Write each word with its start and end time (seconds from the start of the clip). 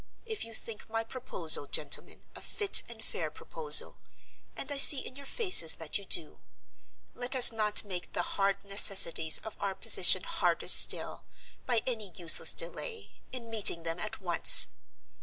If 0.25 0.43
you 0.43 0.55
think 0.55 0.89
my 0.89 1.03
proposal, 1.03 1.67
gentlemen, 1.67 2.23
a 2.35 2.41
fit 2.41 2.81
and 2.89 3.05
fair 3.05 3.29
proposal—and 3.29 4.71
I 4.71 4.75
see 4.77 4.97
in 5.05 5.15
your 5.15 5.27
faces 5.27 5.75
that 5.75 5.99
you 5.99 6.05
do—let 6.05 7.35
us 7.35 7.51
not 7.51 7.83
make 7.85 8.13
the 8.13 8.23
hard 8.33 8.63
necessities 8.65 9.37
of 9.43 9.55
our 9.59 9.75
position 9.75 10.23
harder 10.23 10.69
still, 10.69 11.25
by 11.67 11.83
any 11.85 12.11
useless 12.15 12.55
delay 12.55 13.21
in 13.31 13.51
meeting 13.51 13.83
them 13.83 13.99
at 13.99 14.19
once. 14.19 14.69